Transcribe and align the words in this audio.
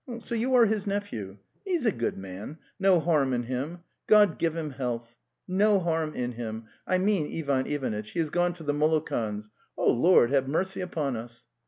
So 0.23 0.33
youare 0.33 0.67
hisnephew? 0.67 1.37
He 1.63 1.73
is 1.73 1.85
a 1.85 1.91
good 1.91 2.17
man; 2.17 2.57
no 2.79 2.99
harm 2.99 3.33
in 3.33 3.43
him.... 3.43 3.81
God 4.07 4.39
give 4.39 4.55
him 4.55 4.71
health, 4.71 5.19
3:. 5.47 5.57
Nocharm 5.59 6.15
jin 6.15 6.31
hinw.)) 6.33 6.63
Oil 6.89 6.97
emeantlven 6.97 7.67
Ivanitch.... 7.71 8.09
He 8.09 8.17
has 8.17 8.31
gone 8.31 8.53
to 8.53 8.63
the 8.63 8.73
Molokans'.... 8.73 9.51
O 9.77 9.91
Lord, 9.91 10.31
have 10.31 10.47
mercy 10.47 10.81
upon 10.81 11.15
us!" 11.15 11.45